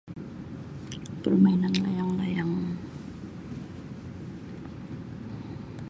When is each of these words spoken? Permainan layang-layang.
Permainan 1.23 1.73
layang-layang. 1.83 2.53